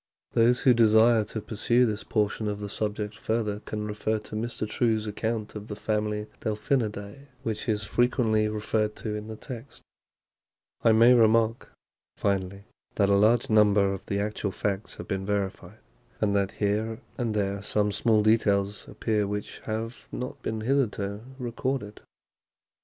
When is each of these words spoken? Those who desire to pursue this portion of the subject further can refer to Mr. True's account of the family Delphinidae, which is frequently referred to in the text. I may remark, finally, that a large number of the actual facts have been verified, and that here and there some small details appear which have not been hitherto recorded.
Those 0.31 0.61
who 0.61 0.73
desire 0.73 1.23
to 1.25 1.41
pursue 1.41 1.85
this 1.85 2.03
portion 2.03 2.47
of 2.47 2.59
the 2.59 2.69
subject 2.69 3.15
further 3.15 3.59
can 3.59 3.85
refer 3.85 4.17
to 4.17 4.35
Mr. 4.35 4.67
True's 4.67 5.05
account 5.05 5.53
of 5.53 5.67
the 5.67 5.75
family 5.75 6.25
Delphinidae, 6.39 7.27
which 7.43 7.69
is 7.69 7.83
frequently 7.83 8.49
referred 8.49 8.95
to 8.95 9.13
in 9.13 9.27
the 9.27 9.35
text. 9.35 9.83
I 10.83 10.91
may 10.91 11.13
remark, 11.13 11.71
finally, 12.17 12.63
that 12.95 13.09
a 13.09 13.13
large 13.15 13.47
number 13.47 13.93
of 13.93 14.03
the 14.07 14.17
actual 14.19 14.51
facts 14.51 14.95
have 14.95 15.07
been 15.07 15.23
verified, 15.23 15.77
and 16.19 16.35
that 16.35 16.49
here 16.53 16.99
and 17.19 17.35
there 17.35 17.61
some 17.61 17.91
small 17.91 18.23
details 18.23 18.87
appear 18.87 19.27
which 19.27 19.59
have 19.65 20.07
not 20.11 20.41
been 20.41 20.61
hitherto 20.61 21.21
recorded. 21.37 22.01